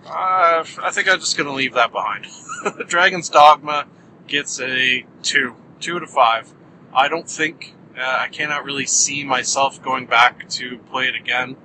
uh 0.06 0.64
I 0.82 0.90
think 0.90 1.08
I'm 1.08 1.20
just 1.20 1.36
gonna 1.36 1.52
leave 1.52 1.74
that 1.74 1.92
behind. 1.92 2.26
Dragon's 2.88 3.28
Dogma 3.28 3.86
gets 4.26 4.60
a 4.60 5.04
two, 5.22 5.56
two 5.80 5.98
to 6.00 6.06
five. 6.06 6.52
I 6.94 7.08
don't 7.08 7.28
think 7.28 7.74
uh, 7.98 8.18
I 8.20 8.28
cannot 8.28 8.64
really 8.64 8.86
see 8.86 9.24
myself 9.24 9.82
going 9.82 10.06
back 10.06 10.48
to 10.50 10.78
play 10.90 11.08
it 11.08 11.14
again. 11.14 11.56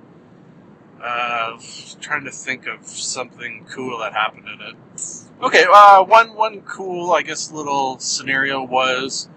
Uh, 1.01 1.59
trying 2.01 2.25
to 2.25 2.31
think 2.31 2.65
of 2.65 2.87
something 2.87 3.65
cool 3.69 3.99
that 3.99 4.13
happened 4.13 4.47
in 4.47 4.61
it. 4.61 4.75
Okay, 5.41 5.65
uh, 5.71 6.03
one 6.03 6.33
one 6.33 6.61
cool, 6.61 7.11
I 7.11 7.21
guess, 7.21 7.51
little 7.51 7.99
scenario 7.99 8.63
was 8.63 9.29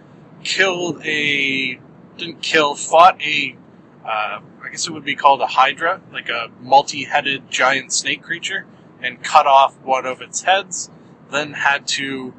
killed 0.43 1.05
a 1.05 1.79
didn't 2.17 2.43
kill, 2.43 2.75
fought 2.75 3.21
a, 3.23 3.57
uh, 4.05 4.41
I 4.63 4.69
guess 4.71 4.87
it 4.87 4.93
would 4.93 5.05
be 5.05 5.17
called 5.17 5.41
a 5.41 5.47
hydra, 5.47 6.01
like 6.13 6.29
a 6.29 6.49
multi-headed 6.61 7.51
giant 7.51 7.93
snake 7.93 8.23
creature, 8.23 8.67
and 9.03 9.23
cut 9.23 9.47
off 9.47 9.79
one 9.81 10.07
of 10.07 10.21
its 10.21 10.43
heads. 10.43 10.91
Then 11.31 11.55
had 11.55 11.87
to 11.89 12.35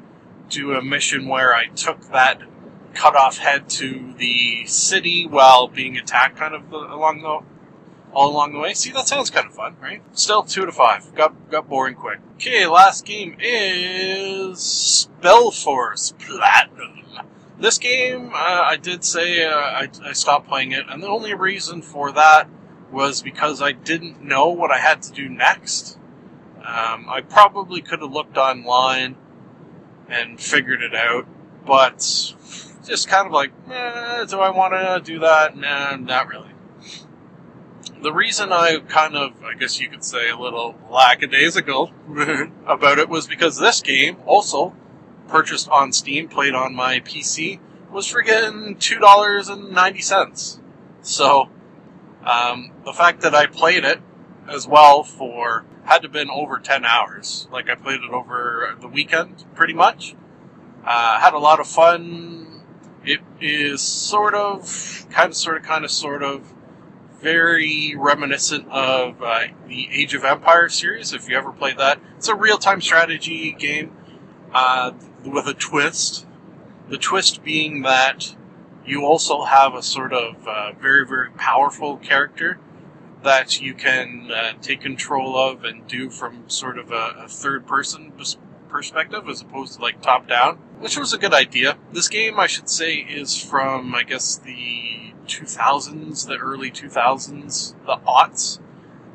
do 0.48 0.72
a 0.74 0.82
mission 0.82 1.26
where 1.26 1.54
I 1.54 1.66
took 1.66 2.00
that 2.12 2.42
cut 2.94 3.16
off 3.16 3.38
head 3.38 3.68
to 3.70 4.14
the 4.18 4.66
city 4.66 5.26
while 5.26 5.66
being 5.66 5.96
attacked, 5.96 6.36
kind 6.36 6.54
of 6.54 6.72
along 6.72 7.22
the 7.22 7.40
all 8.14 8.30
along 8.30 8.52
the 8.52 8.58
way. 8.58 8.74
See, 8.74 8.90
that 8.92 9.08
sounds 9.08 9.30
kind 9.30 9.46
of 9.46 9.54
fun, 9.54 9.76
right? 9.80 10.02
Still 10.12 10.42
two 10.42 10.66
to 10.66 10.72
five. 10.72 11.14
Got 11.14 11.50
got 11.50 11.68
boring 11.68 11.94
quick. 11.94 12.20
Okay, 12.34 12.66
last 12.66 13.04
game 13.04 13.36
is 13.40 14.58
Spellforce 14.58 16.16
Platinum. 16.18 17.02
This 17.58 17.78
game, 17.78 18.30
uh, 18.34 18.62
I 18.64 18.76
did 18.76 19.04
say 19.04 19.44
uh, 19.44 19.54
I, 19.54 19.88
I 20.04 20.12
stopped 20.12 20.48
playing 20.48 20.72
it, 20.72 20.86
and 20.88 21.02
the 21.02 21.08
only 21.08 21.34
reason 21.34 21.82
for 21.82 22.12
that 22.12 22.48
was 22.90 23.22
because 23.22 23.62
I 23.62 23.72
didn't 23.72 24.22
know 24.22 24.48
what 24.48 24.70
I 24.70 24.78
had 24.78 25.02
to 25.02 25.12
do 25.12 25.28
next. 25.28 25.98
Um, 26.58 27.06
I 27.08 27.22
probably 27.28 27.80
could 27.80 28.00
have 28.00 28.12
looked 28.12 28.36
online 28.36 29.16
and 30.08 30.40
figured 30.40 30.82
it 30.82 30.94
out, 30.94 31.26
but 31.66 31.98
just 32.84 33.08
kind 33.08 33.26
of 33.26 33.32
like, 33.32 33.52
eh, 33.70 34.24
do 34.26 34.40
I 34.40 34.50
want 34.50 34.74
to 34.74 35.00
do 35.04 35.20
that? 35.20 35.56
Nah, 35.56 35.96
not 35.96 36.28
really 36.28 36.52
the 38.02 38.12
reason 38.12 38.52
I 38.52 38.80
kind 38.88 39.16
of, 39.16 39.42
I 39.44 39.54
guess 39.54 39.80
you 39.80 39.88
could 39.88 40.04
say, 40.04 40.28
a 40.28 40.36
little 40.36 40.74
lackadaisical 40.90 41.92
about 42.66 42.98
it 42.98 43.08
was 43.08 43.26
because 43.26 43.58
this 43.58 43.80
game, 43.80 44.16
also 44.26 44.74
purchased 45.32 45.68
on 45.70 45.92
Steam, 45.92 46.28
played 46.28 46.54
on 46.54 46.74
my 46.74 47.00
PC, 47.00 47.58
was 47.90 48.06
friggin' 48.06 48.78
two 48.78 48.98
dollars 48.98 49.48
and 49.48 49.72
ninety 49.72 50.02
cents. 50.02 50.60
So, 51.00 51.48
um, 52.24 52.70
the 52.84 52.92
fact 52.92 53.22
that 53.22 53.34
I 53.34 53.46
played 53.46 53.84
it 53.84 54.00
as 54.46 54.68
well 54.68 55.02
for 55.02 55.64
had 55.84 56.02
to 56.02 56.08
been 56.08 56.28
over 56.30 56.58
ten 56.58 56.84
hours. 56.84 57.48
Like 57.50 57.70
I 57.70 57.74
played 57.74 58.00
it 58.02 58.10
over 58.10 58.76
the 58.78 58.88
weekend, 58.88 59.44
pretty 59.54 59.72
much. 59.72 60.14
Uh, 60.84 61.18
had 61.18 61.32
a 61.32 61.38
lot 61.38 61.60
of 61.60 61.66
fun. 61.66 62.62
It 63.04 63.20
is 63.40 63.80
sort 63.80 64.34
of, 64.34 65.06
kind 65.10 65.30
of, 65.30 65.36
sort 65.36 65.56
of, 65.56 65.62
kind 65.64 65.84
of, 65.84 65.90
sort 65.90 66.22
of 66.22 66.52
very 67.20 67.94
reminiscent 67.96 68.68
of 68.68 69.20
uh, 69.22 69.46
the 69.66 69.88
Age 69.90 70.14
of 70.14 70.24
Empire 70.24 70.68
series. 70.68 71.12
If 71.12 71.28
you 71.28 71.36
ever 71.36 71.52
played 71.52 71.78
that, 71.78 72.00
it's 72.16 72.28
a 72.28 72.34
real-time 72.34 72.80
strategy 72.80 73.52
game 73.52 73.92
uh, 74.52 74.92
with 75.24 75.46
a 75.46 75.54
twist. 75.54 76.26
The 76.88 76.98
twist 76.98 77.42
being 77.42 77.82
that 77.82 78.34
you 78.84 79.04
also 79.04 79.44
have 79.44 79.74
a 79.74 79.82
sort 79.82 80.12
of 80.12 80.46
uh, 80.46 80.72
very, 80.72 81.06
very 81.06 81.30
powerful 81.32 81.96
character 81.96 82.58
that 83.22 83.60
you 83.60 83.74
can 83.74 84.30
uh, 84.34 84.52
take 84.60 84.80
control 84.80 85.36
of 85.36 85.64
and 85.64 85.86
do 85.86 86.10
from 86.10 86.48
sort 86.48 86.78
of 86.78 86.90
a, 86.90 87.24
a 87.24 87.28
third-person 87.28 88.12
perspective 88.68 89.28
as 89.28 89.40
opposed 89.40 89.74
to 89.74 89.82
like 89.82 90.00
top-down, 90.02 90.56
which 90.80 90.98
was 90.98 91.12
a 91.12 91.18
good 91.18 91.32
idea. 91.32 91.76
This 91.92 92.08
game, 92.08 92.40
I 92.40 92.48
should 92.48 92.68
say, 92.68 92.94
is 92.94 93.40
from 93.40 93.94
I 93.94 94.02
guess 94.02 94.36
the 94.38 95.12
2000s, 95.26 96.26
the 96.26 96.36
early 96.36 96.70
2000s, 96.70 97.74
the 97.86 97.96
aughts. 98.06 98.58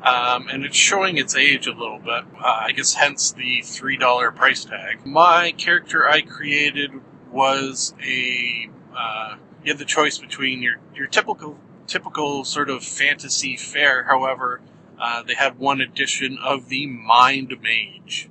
Um, 0.02 0.48
and 0.48 0.64
it's 0.64 0.76
showing 0.76 1.16
its 1.16 1.34
age 1.34 1.66
a 1.66 1.72
little 1.72 1.98
bit. 1.98 2.24
Uh, 2.40 2.60
I 2.60 2.72
guess 2.72 2.94
hence 2.94 3.32
the 3.32 3.60
$3 3.62 4.34
price 4.34 4.64
tag. 4.64 5.04
My 5.04 5.52
character 5.52 6.08
I 6.08 6.20
created 6.22 6.92
was 7.32 7.94
a, 8.02 8.70
uh, 8.96 9.36
you 9.64 9.72
had 9.72 9.78
the 9.78 9.84
choice 9.84 10.18
between 10.18 10.62
your, 10.62 10.76
your 10.94 11.08
typical, 11.08 11.58
typical 11.86 12.44
sort 12.44 12.70
of 12.70 12.84
fantasy 12.84 13.56
fare. 13.56 14.04
However, 14.04 14.60
uh, 15.00 15.22
they 15.24 15.34
had 15.34 15.58
one 15.58 15.80
edition 15.80 16.38
of 16.42 16.68
the 16.68 16.86
Mind 16.86 17.54
Mage. 17.60 18.28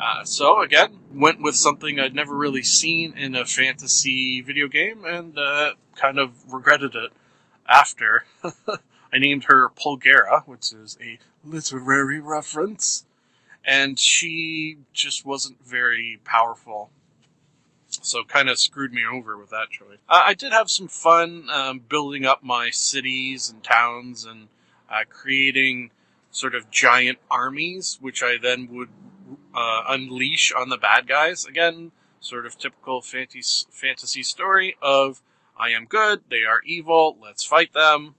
Uh, 0.00 0.24
so 0.24 0.60
again, 0.60 0.98
went 1.12 1.40
with 1.40 1.54
something 1.54 1.98
I'd 2.00 2.14
never 2.14 2.36
really 2.36 2.62
seen 2.62 3.16
in 3.16 3.34
a 3.34 3.44
fantasy 3.44 4.40
video 4.40 4.68
game, 4.68 5.04
and 5.04 5.38
uh, 5.38 5.74
kind 5.94 6.18
of 6.18 6.52
regretted 6.52 6.94
it 6.94 7.12
after. 7.68 8.24
I 9.14 9.18
named 9.18 9.44
her 9.44 9.68
Polgara, 9.68 10.42
which 10.44 10.72
is 10.72 10.98
a 11.00 11.20
literary 11.44 12.18
reference, 12.18 13.06
and 13.64 13.96
she 13.96 14.78
just 14.92 15.24
wasn't 15.24 15.64
very 15.64 16.18
powerful. 16.24 16.90
So 17.86 18.24
kind 18.24 18.48
of 18.48 18.58
screwed 18.58 18.92
me 18.92 19.02
over 19.06 19.38
with 19.38 19.50
that 19.50 19.70
choice. 19.70 19.98
Uh, 20.08 20.22
I 20.24 20.34
did 20.34 20.52
have 20.52 20.68
some 20.68 20.88
fun 20.88 21.48
um, 21.48 21.78
building 21.88 22.26
up 22.26 22.42
my 22.42 22.70
cities 22.70 23.48
and 23.48 23.62
towns 23.62 24.24
and 24.24 24.48
uh, 24.90 25.04
creating 25.08 25.92
sort 26.32 26.56
of 26.56 26.68
giant 26.72 27.18
armies, 27.30 27.98
which 28.00 28.20
I 28.20 28.36
then 28.42 28.68
would 28.72 28.88
uh, 29.54 29.84
unleash 29.90 30.52
on 30.52 30.70
the 30.70 30.76
bad 30.76 31.06
guys. 31.06 31.44
Again, 31.44 31.92
sort 32.18 32.46
of 32.46 32.58
typical 32.58 33.00
fantasy, 33.00 33.66
fantasy 33.70 34.24
story 34.24 34.76
of 34.82 35.22
I 35.56 35.68
am 35.68 35.84
good, 35.84 36.22
they 36.30 36.42
are 36.42 36.62
evil, 36.66 37.16
let's 37.22 37.44
fight 37.44 37.72
them. 37.72 38.16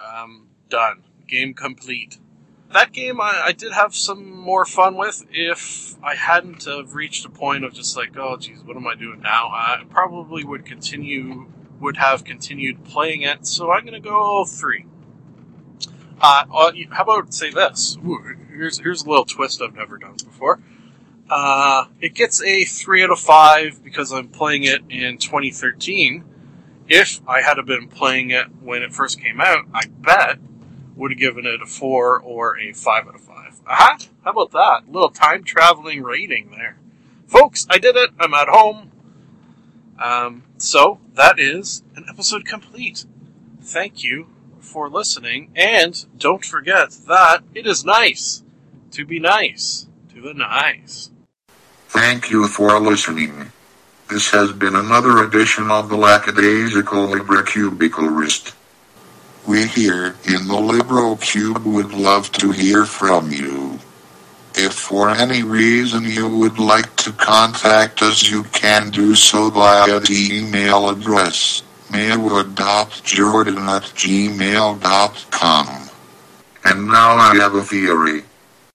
Um, 0.00 0.48
done. 0.68 1.02
Game 1.26 1.54
complete. 1.54 2.18
That 2.72 2.92
game 2.92 3.20
I, 3.20 3.42
I, 3.46 3.52
did 3.52 3.72
have 3.72 3.94
some 3.94 4.30
more 4.30 4.64
fun 4.64 4.96
with 4.96 5.24
if 5.30 5.94
I 6.02 6.14
hadn't 6.14 6.64
have 6.64 6.94
reached 6.94 7.24
a 7.24 7.28
point 7.28 7.64
of 7.64 7.72
just 7.72 7.96
like, 7.96 8.16
oh 8.16 8.36
geez, 8.36 8.62
what 8.64 8.76
am 8.76 8.86
I 8.86 8.96
doing 8.96 9.20
now? 9.20 9.48
I 9.48 9.82
probably 9.88 10.44
would 10.44 10.66
continue, 10.66 11.46
would 11.80 11.96
have 11.96 12.24
continued 12.24 12.84
playing 12.84 13.22
it, 13.22 13.46
so 13.46 13.70
I'm 13.70 13.84
gonna 13.84 14.00
go 14.00 14.44
three. 14.44 14.84
Uh, 16.20 16.44
uh 16.52 16.72
how 16.90 17.04
about 17.04 17.32
say 17.32 17.50
this? 17.50 17.96
Ooh, 18.04 18.36
here's 18.48 18.78
here's 18.78 19.04
a 19.04 19.08
little 19.08 19.24
twist 19.24 19.62
I've 19.62 19.74
never 19.74 19.96
done 19.96 20.16
before. 20.24 20.60
Uh, 21.30 21.86
it 22.00 22.14
gets 22.14 22.42
a 22.42 22.64
three 22.64 23.02
out 23.02 23.10
of 23.10 23.18
five 23.18 23.82
because 23.82 24.12
I'm 24.12 24.28
playing 24.28 24.64
it 24.64 24.82
in 24.90 25.18
2013. 25.18 26.24
If 26.88 27.20
I 27.28 27.42
had 27.42 27.64
been 27.66 27.88
playing 27.88 28.30
it 28.30 28.46
when 28.62 28.82
it 28.82 28.92
first 28.92 29.20
came 29.20 29.40
out, 29.40 29.64
I 29.74 29.86
bet 29.86 30.38
would 30.94 31.10
have 31.10 31.18
given 31.18 31.44
it 31.46 31.60
a 31.60 31.66
four 31.66 32.20
or 32.20 32.58
a 32.58 32.72
five 32.72 33.06
out 33.06 33.14
of 33.14 33.20
five. 33.20 33.60
Aha! 33.66 33.98
How 34.24 34.30
about 34.30 34.52
that? 34.52 34.90
Little 34.90 35.10
time 35.10 35.44
traveling 35.44 36.02
rating 36.02 36.50
there, 36.50 36.78
folks. 37.26 37.66
I 37.68 37.78
did 37.78 37.96
it. 37.96 38.10
I'm 38.18 38.34
at 38.34 38.48
home. 38.48 38.92
Um, 40.02 40.44
so 40.58 41.00
that 41.14 41.38
is 41.38 41.82
an 41.96 42.06
episode 42.08 42.44
complete. 42.44 43.04
Thank 43.60 44.04
you 44.04 44.28
for 44.60 44.88
listening, 44.88 45.50
and 45.54 46.04
don't 46.18 46.44
forget 46.44 46.90
that 47.08 47.42
it 47.54 47.66
is 47.66 47.84
nice 47.84 48.42
to 48.92 49.04
be 49.04 49.18
nice 49.18 49.86
to 50.14 50.20
the 50.20 50.34
nice. 50.34 51.10
Thank 51.88 52.30
you 52.30 52.46
for 52.48 52.78
listening. 52.78 53.52
This 54.08 54.30
has 54.30 54.52
been 54.52 54.76
another 54.76 55.24
edition 55.24 55.70
of 55.70 55.88
the 55.88 55.96
Lackadaisical 55.96 57.08
Librocubicularist. 57.08 58.54
We 59.46 59.66
here 59.66 60.14
in 60.24 60.46
the 60.46 60.56
Libro 60.56 61.16
Cube 61.16 61.64
would 61.64 61.92
love 61.92 62.30
to 62.32 62.52
hear 62.52 62.84
from 62.84 63.32
you. 63.32 63.80
If 64.54 64.74
for 64.74 65.10
any 65.10 65.42
reason 65.42 66.04
you 66.04 66.28
would 66.28 66.58
like 66.58 66.94
to 66.96 67.12
contact 67.12 68.00
us, 68.00 68.30
you 68.30 68.44
can 68.44 68.90
do 68.90 69.14
so 69.14 69.50
via 69.50 70.00
the 70.00 70.28
email 70.32 70.88
address 70.88 71.62
maywood.jordan 71.90 73.58
at 73.58 73.82
gmail.com. 73.82 75.66
And 76.64 76.86
now 76.88 77.16
I 77.16 77.36
have 77.36 77.54
a 77.54 77.62
theory. 77.62 78.24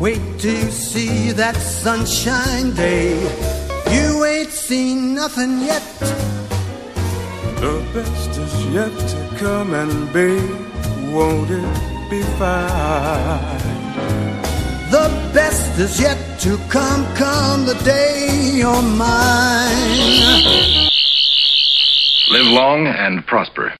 Wait 0.00 0.20
till 0.38 0.54
you 0.54 0.70
see 0.70 1.32
that 1.32 1.56
sunshine 1.56 2.72
day. 2.74 3.18
You 3.90 4.24
ain't 4.24 4.50
seen 4.50 5.12
nothing 5.14 5.58
yet. 5.60 5.82
The 7.58 7.84
best 7.92 8.38
is 8.38 8.66
yet 8.66 8.92
to 8.92 9.36
come, 9.38 9.74
and 9.74 10.12
babe, 10.12 11.12
won't 11.12 11.50
it 11.50 12.10
be 12.10 12.22
fine? 12.38 13.58
The 14.92 15.08
best 15.34 15.76
is 15.80 16.00
yet 16.00 16.18
to 16.42 16.56
come, 16.68 17.04
come 17.16 17.66
the 17.66 17.74
day 17.82 18.52
you're 18.54 18.82
mine. 18.82 19.78
Live 22.30 22.46
long 22.46 22.86
and 22.86 23.26
prosper. 23.26 23.77